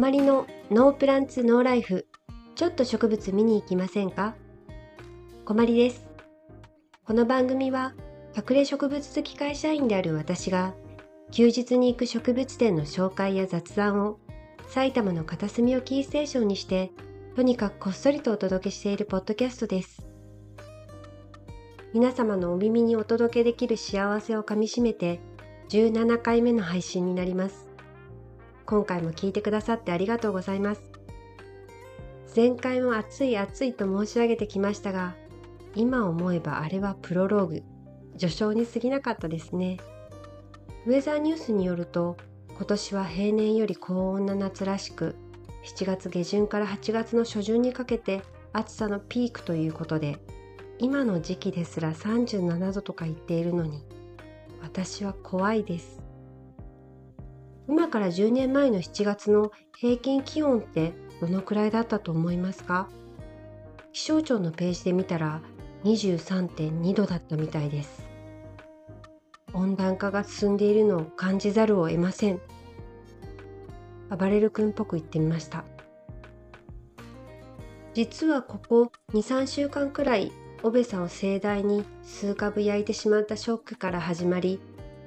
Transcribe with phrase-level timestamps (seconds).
[0.00, 2.06] 困りのノープランツノーライフ
[2.54, 4.34] ちょっと植物見に行きませんか？
[5.44, 6.08] 困りです。
[7.04, 7.92] この番組は
[8.34, 10.72] 隠れ植物好き会社員である私が
[11.32, 14.18] 休日に行く植物店の紹介や雑談を
[14.68, 16.92] 埼玉の片隅をキーステーションにして
[17.36, 20.02] とにかくこっそりとお届けしているポッドキャストです。
[21.92, 25.20] 皆様のお耳にお届けできる幸せをかみしめて
[25.68, 27.68] 17回目の配信になります。
[28.70, 30.82] 今回も聞いてくださってありがとうございます。
[32.36, 35.16] 前回も熱い熱いと申し上げてきましたが
[35.74, 37.62] 今思えばあれはプロローグ
[38.16, 39.78] 序章に過ぎなかったですね。
[40.86, 42.16] ウェザーニュースによると
[42.54, 45.16] 今年は平年より高温な夏らしく
[45.64, 50.18] 7月下旬から8月の初旬にかけて暑さのピークということで
[50.78, 53.82] 今の時期ですら37度とか言っているのに
[54.62, 56.09] 私は怖いです。
[57.70, 62.88] 今から10年前の7月の平均気温ってどのくらいだったと思いますか？
[63.92, 65.40] 気象庁のページで見たら
[65.84, 68.08] 23.2度だったみたいです。
[69.52, 72.40] 温暖化が進んでいるのを感じざるを得ません。
[74.10, 75.64] 暴れる君っぽく言ってみました。
[77.94, 80.32] 実はここ23週間くらい
[80.64, 84.60] オベサを盛大に数株焼いてしまったショックから始まり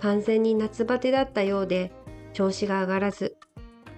[0.00, 1.92] 完全に夏バテだったようで
[2.38, 3.36] 調子が上がらず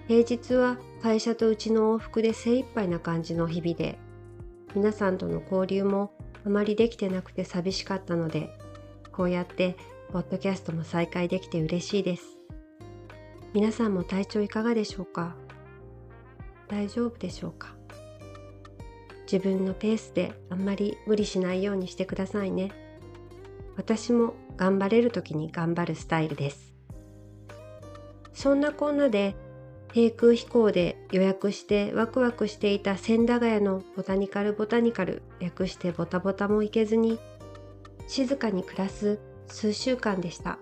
[0.07, 3.99] 平日は会社とうちの往復で精一杯な感じの日々で
[4.73, 6.11] 皆さんとの交流も
[6.43, 8.49] あまりできてなくて寂しかったので
[9.11, 9.77] こうやって
[10.11, 12.23] ポッドキャストも再開できて嬉しいです。
[13.53, 15.35] 皆さんも体調いかがでしょうか？
[16.67, 17.75] 大丈夫でしょうか？
[19.31, 22.71] 自分のペースであんまり無理しないようにしてくださいね。
[23.77, 26.70] 私も頑張れる時に頑張るスタイルです。
[28.33, 29.35] そんなこんなで
[29.93, 37.19] 低空飛行で予約してワクワクしていた千駄ヶ谷のボタニカルボタニカル略してボタボタも行けずに
[38.07, 40.59] 静かに暮らす数週間でした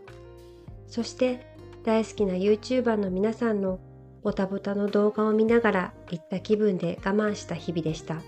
[0.87, 1.45] そして
[1.83, 3.79] 大好きな YouTuber の皆さんの
[4.21, 8.21] ボタボタの動画を見ながら行った気分で我慢した日々でした。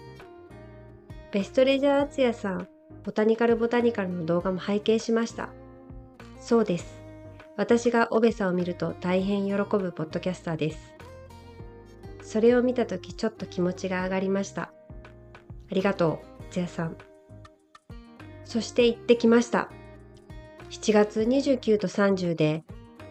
[1.32, 2.68] ベストレジャー厚也さん、
[3.04, 5.50] ボタニカルボタニカルの動画も拝見しました。
[6.40, 7.01] そうです。
[7.58, 10.94] 私がオベサを見ると大変喜ぶポッドキャスターです。
[12.24, 14.64] それを見たときちょっと気持ちが上がりました。
[14.64, 14.72] あ
[15.72, 16.98] りがとう、厚也さん。
[18.46, 19.70] そして行ってきました。
[20.72, 22.64] 7月29と30で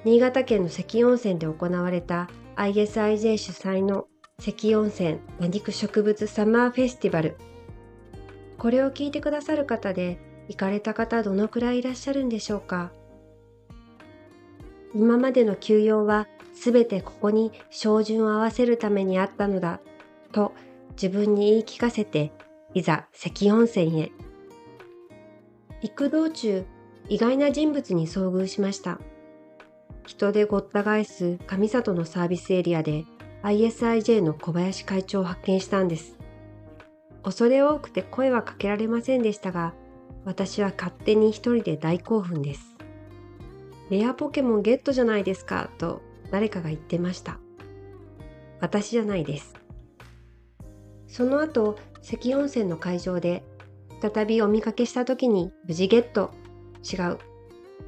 [0.02, 4.06] 新潟県の関温泉で行われた ISIJ 主催の
[4.38, 7.36] 関温泉馬肉植物サマーフェスティバル
[8.56, 10.18] これを聞いてくださる方で
[10.48, 12.92] 行かれた方どのくらいいらっしゃるんでしょうか
[14.94, 19.80] 今までの休養はすべてここに照準を合わせるためにあったのだ
[20.32, 20.52] と
[20.92, 22.32] 自分に言い聞かせて
[22.74, 24.12] いざ関温泉へ。
[25.82, 26.64] 行く道中
[27.08, 29.00] 意外な人物に遭遇しました。
[30.06, 33.04] 人でごった返す上里のサービスエリアで
[33.42, 36.16] ISIJ の小林会長を発見したんです。
[37.22, 39.74] 恐れ多くて声はかけられませんでしたが、
[40.24, 42.69] 私は勝手に一人で大興奮です。
[43.90, 47.38] レアポケモンゲットじゃないですかと誰かが言ってました。
[48.60, 49.54] 私じゃないです。
[51.08, 53.42] その後、関温泉の会場で
[54.00, 56.30] 再びお見かけした時に無事ゲット。
[56.80, 57.18] 違う。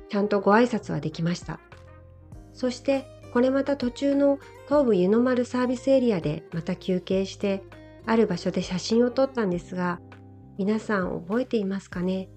[0.09, 1.61] ちゃんとご挨拶はできました。
[2.53, 7.63] そしてこれまた途中の東武湯の丸サービスエリアでまた休憩して
[8.07, 10.01] ある場所で写真を撮ったんですが、
[10.59, 12.29] 皆さん覚えていますかね？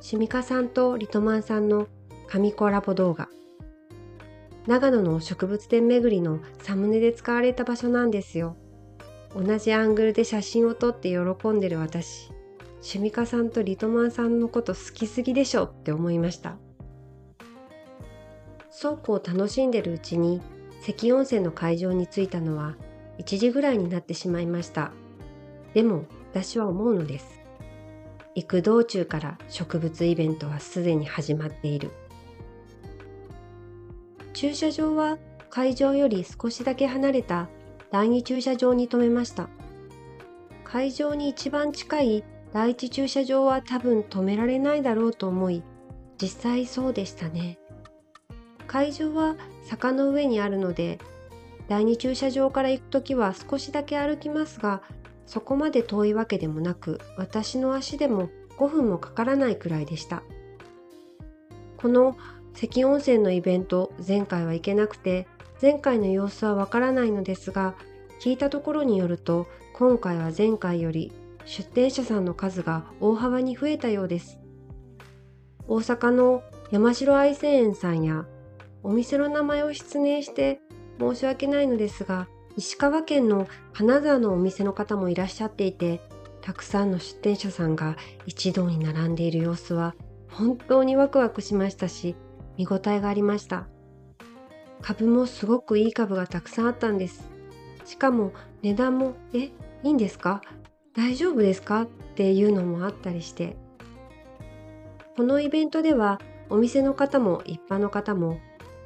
[0.00, 1.86] シミカさんとリトマンさんの
[2.32, 3.28] 神コラボ動画。
[4.68, 8.56] 長野の植物店巡りのサムネで使われた場所なんですよ。
[9.34, 12.30] 同じアングルで写真を撮って喜んでる私。
[12.82, 16.56] シミカさんとリトマンさんのこと好きすぎでしょって思いました。
[18.80, 20.40] 倉庫を楽しんでるうちに
[20.86, 22.76] 関温泉の会場に着いたのは
[23.18, 24.92] 1時ぐらいになってしまいました。
[25.74, 27.40] でも私は思うのです。
[28.36, 31.90] 行く道中から植物イベントはすでに始まっている。
[34.40, 35.18] 駐車場は
[35.50, 37.50] 会場より少しだけ離れた
[37.90, 39.50] 第2駐車場に停めました。
[40.64, 45.62] 会場に一番近い第1駐車場は多分止められないだろうと思い、
[46.18, 47.58] 実際そうでしたね。
[48.66, 50.98] 会場は坂の上にあるので
[51.68, 54.80] 第2駐車場から行く時は少しだけ歩きますが
[55.26, 60.22] そこまで遠いわけでもなく私の足でも5分もかからないくらいでした
[61.76, 62.16] この
[62.54, 65.26] 関温泉のイベント前回は行けなくて
[65.60, 67.74] 前回の様子はわからないのですが
[68.20, 71.12] 聞いたところによると今回は前回より
[71.44, 74.38] 出店者さんの数が大幅に増えたようです。
[75.70, 76.42] 大阪の
[76.72, 78.26] 山城愛生園さんや
[78.82, 80.60] お店の名前を失念して
[80.98, 82.26] 申し訳ないのですが
[82.56, 86.00] 石川県の金沢のお店の方もいらっしゃっていて
[86.42, 87.96] たくさんの出店者さんが
[88.26, 89.94] 一堂に並んでいる様子は
[90.28, 92.16] 本当にワクワクしましたし
[92.60, 93.68] 見応えがありました。
[94.82, 97.26] 株もすごくいい株がたくさんあったんです。
[97.86, 99.52] しかも値段も「えい
[99.84, 100.42] いんですか？
[100.94, 101.86] 大丈夫ですか?」っ
[102.16, 103.56] ていうのもあったりして。
[105.16, 106.20] このイベントでは
[106.50, 108.38] お店の方も一般の方も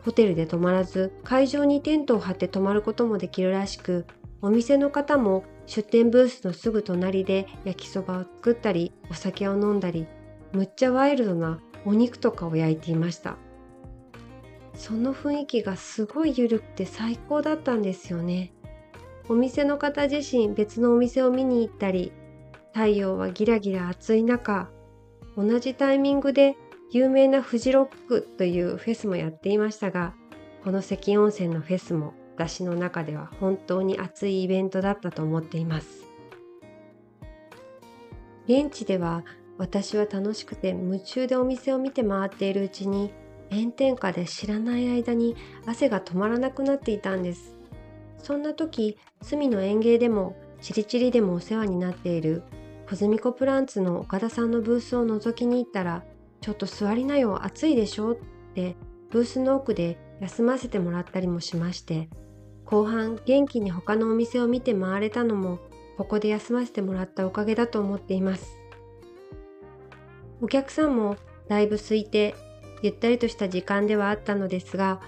[0.05, 4.07] ホテルで泊まらず会場にテントを張って泊まることもできるらしく
[4.41, 10.07] お店の方も出店ブースのすぐ隣で焼きそばを作ったりお酒を飲んだり
[10.53, 13.37] むっちゃワイルドなお肉とかを焼いていました。
[14.75, 18.53] その雰囲気がすごい緩くて最高だったんですよね。
[19.29, 22.13] お店の方自身別のお店を見に行ったり
[22.75, 24.69] 太陽はギラギラ暑い中
[25.37, 26.57] 同じタイミングで
[26.91, 30.13] 有名なフジロックというフェスもやっていましたが
[30.63, 36.05] この関温泉のフェスも私の中では本当に熱いイベントだったと思っています。
[38.47, 39.25] 現地では
[39.57, 43.13] 私は楽しくて夢中でお店を見て回っているうちに
[43.51, 45.37] 炎天下で知らない間に
[45.67, 47.57] 汗が止まらなくなっていたんです。
[48.19, 52.43] そんな時隅の園芸でもチリチリでもお世話になっている
[52.89, 56.05] コズミコプランツの岡田さんのブースを覗きに行ったら
[56.41, 58.13] ちょっと座りなよ暑いでしょ？
[58.13, 58.17] っ
[58.55, 58.77] て
[59.11, 62.09] ブースの奥で休ませてもらったりもしまして
[62.65, 65.59] 後半元気に他のお店を見て回れたのも
[65.99, 68.59] ここで休ませてもらったおかげだと思っています。
[70.41, 71.17] お客さんも
[71.49, 72.35] だいぶ空いて
[72.85, 75.01] ゆったりとした時間ではあったのですが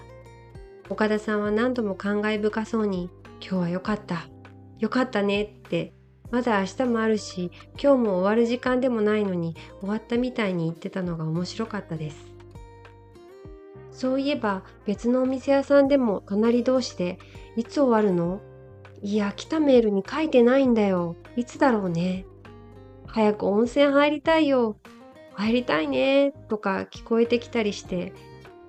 [0.89, 4.27] 岡田さんは何度も感慨深そうに「今日は良かった。
[4.79, 5.93] 良かったね」って
[6.31, 12.17] まだ明日もあるし今日も終わる時間でもないのに終わったみたいに言ってたのが面白かったです。
[13.91, 17.19] そういえば別のお店屋さんでも隣同士で
[17.55, 18.41] 「いつ終わるの?」
[19.03, 21.15] いや来たメールに書いてないんだよ。
[21.35, 22.25] いつだろうね。
[23.05, 24.77] 早く温泉入りたいよ。
[25.37, 28.11] 入りたいねとか聞こえてきたりして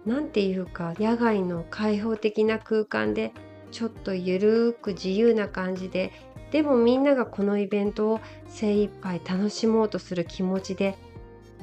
[0.04, 3.32] 何ていうか野外の開放的な空間で
[3.70, 6.12] ちょっとゆるーく自由な感じで
[6.50, 10.96] でもみんながこのイベントを精一杯楽しもうとする気持ちで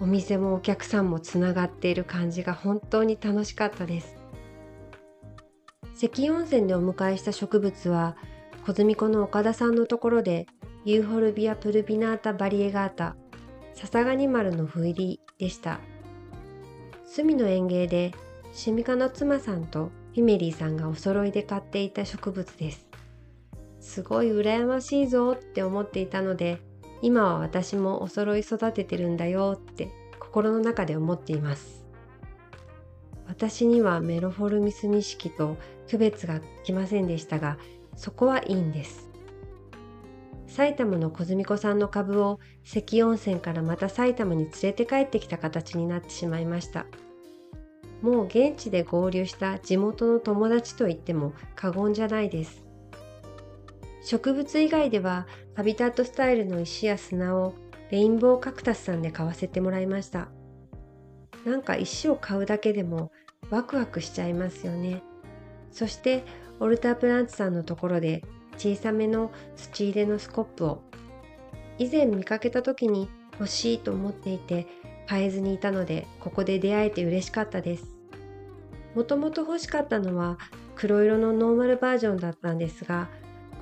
[0.01, 4.17] お店もお客さんもつながっている感じが本当に楽しかったです。
[5.95, 8.17] 関温泉でお迎えした植物は
[8.65, 10.45] 小澄湖の岡田さんのところで
[10.83, 13.15] ユーフォルビア・プルビナータ・バリエガータ
[13.75, 15.79] 笹ガニ丸のふ入りでした。
[17.05, 18.13] 隅の園芸で
[18.53, 22.87] シミカの妻さんとフィメリーさんがお揃いで買っていた植物です。
[23.81, 26.59] すごい羨ましいぞって思っていたので
[27.01, 31.85] 今は私もお揃い育ててるんだよって心の中で思っています。
[33.27, 35.57] 私にはメロフォルミス錦と
[35.89, 37.57] 区別がきませんでしたが
[37.95, 39.09] そこはいいんです。
[40.55, 46.85] 埼玉の小澄子さんの株を関温泉からまた埼玉に連れて帰ってきた形になってしまいました。
[48.01, 52.63] もう現地で合流した地元の友達と言っても過言じゃないです。
[54.05, 57.53] 植物以外ではハビタットスタイルの石や砂を
[57.91, 60.29] レインボーカクタスさんで買わせてもらいました。
[61.45, 63.11] なんか石を買うだけでも
[63.49, 65.03] ワクワクしちゃいますよね。
[65.73, 66.23] そして
[66.61, 68.23] オルタープランツさんのところで
[68.57, 70.81] 小さめの土入れのスコップを。
[71.77, 74.65] 以前見かけた時に欲しいと思っていて
[75.07, 77.95] 買えずにいたのでここで出会えて嬉しかったです。
[78.95, 80.37] もともと欲しかったのは
[80.75, 83.09] 黒色のノーマルバージョンだったんですが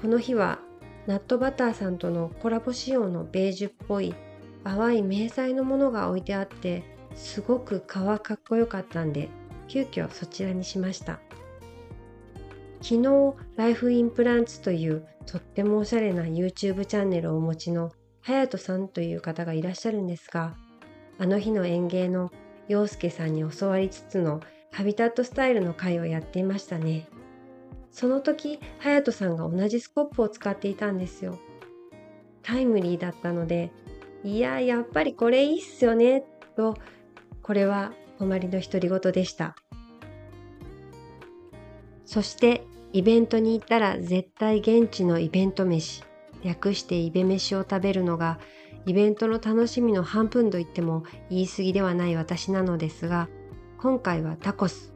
[0.02, 0.60] この日は
[1.08, 4.16] ナットバターさんとのコラボ仕様のベージュっぽい
[4.64, 6.84] 淡い迷彩のものが置いてあって
[7.16, 9.30] すごく革かっこよかったんで
[9.68, 11.20] 急遽そちらにしました。
[12.84, 20.54] 昨日ライフインプランツというとってもおしゃれな YouTube チャンネルをお持ちの隼人さんという方がいらっしゃるんですが
[21.18, 22.30] あの日の園芸の
[22.68, 24.42] 陽介さんに教わりつつの
[24.74, 27.08] ハビタットスタイルの会をやっていましたね。
[27.94, 31.38] その時隼人さんが同じスコップを使っていたんですよ
[32.42, 33.72] タイムリーだったので
[34.24, 36.26] いややっぱりこれいいっすよね
[36.58, 36.76] と
[37.44, 39.56] これは困りの独り言でした
[42.06, 46.04] そしてイベントに行ったら絶対現地のイベント飯
[46.44, 48.40] 略してイベ飯を食べるのが
[48.86, 53.30] イベントの楽しみの半分と言っても言い過ぎではない私なのですが
[53.80, 54.94] 今回はタコス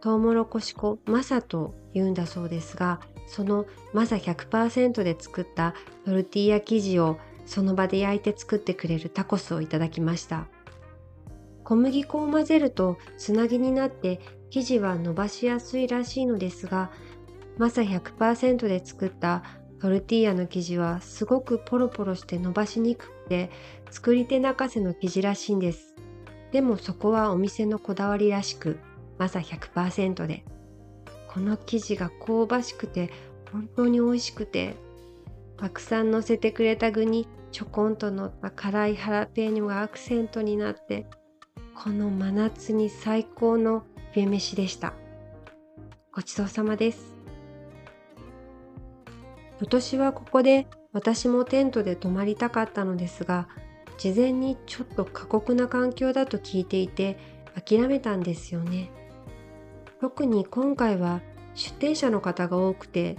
[0.00, 10.46] トウモロコシ粉マサと言うんだそうですがそのマサ100%で作ったトルティーヤ生地をその場で焼いて作ってくれるタコスをいただきました。
[11.68, 16.90] 小麦粉を混ぜるとつなぎになって生地は伸ばしやすいらしいのですが
[17.58, 19.42] マサ100%で作った
[19.80, 23.50] トルティーヤの生地はすごくポロポロして伸ばしにくくて
[23.90, 25.94] 作り手泣かせの生地らしいんです。
[26.50, 28.78] でもそこはお店のこだわりらしく
[29.18, 30.44] マサ100%で。
[31.28, 33.10] この生地が香ばしくて
[33.52, 34.74] 本当に美味しくて
[35.56, 41.06] たくさん乗せてくれた具にちょこんと乗った辛いハラペーニョがアクセントになって
[41.80, 44.94] この真夏に最高の冬飯でした。
[46.12, 47.14] ごちそうさまです。
[49.58, 53.48] 今年はここで私もテントで泊まりたかったのですが
[53.98, 57.18] 事前にちょっと過酷な環境だと聞いていて
[57.66, 58.90] 諦めたんですよね。
[60.00, 61.20] 特に今回は
[61.54, 63.16] 出店者の方が多くて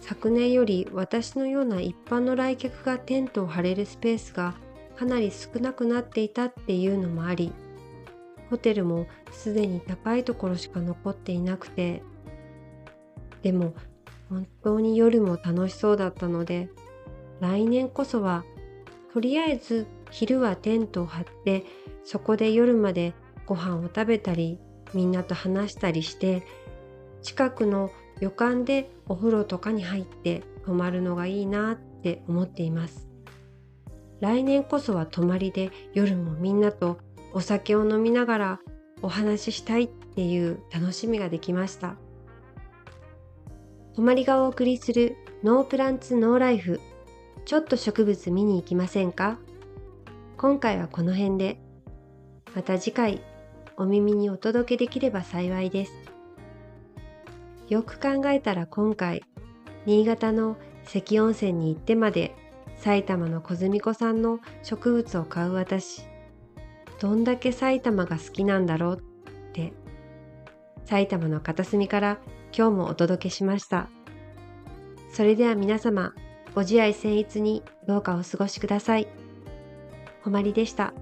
[0.00, 4.54] 昨年より私のような一般の来客がテントを張れるスペースが
[4.96, 7.52] かなり少なくなっていたっていうのもあり
[8.50, 12.02] ホテルもすでに高いところしか残っていなくて
[13.42, 13.74] でも
[14.28, 16.68] 本当に夜も楽しそうだったので
[17.40, 18.44] 来年こそは
[19.12, 21.64] とりあえず昼はテントを張って
[22.04, 23.14] そこで夜まで
[23.46, 24.58] ご飯を食べたり
[24.94, 26.46] みんなと話したりして
[27.22, 27.90] 近くの
[28.20, 33.08] 旅館でお風呂とかに入って泊まるのがいいなって思っています。
[34.20, 36.98] 来年こそは泊まりで夜もみんなと
[37.32, 38.60] お酒を飲みながら
[39.02, 41.96] お話ししたいっていう楽しみができました。
[43.94, 46.80] 泊まりがお送りするノープランツノーライフ。
[47.44, 49.38] ちょっと植物見に行きませんか？
[50.36, 51.60] 今回はこの辺で。
[52.54, 53.22] また次回
[53.76, 55.92] お耳にお届けできれば幸いです。
[57.68, 59.22] よく考えたら今回、
[59.84, 62.34] 新潟の関温泉に行ってまで
[62.76, 66.02] 埼玉の小澄子さんの植物を買う私、
[66.98, 69.72] どんだけ埼玉が好きなんだろうって、
[70.84, 72.18] 埼玉の片隅から
[72.56, 73.88] 今日もお届けしました。
[75.12, 76.12] それでは皆様、
[76.54, 79.06] ご自愛僭越にどうかお過ごしください。
[80.22, 80.92] ほまりでした。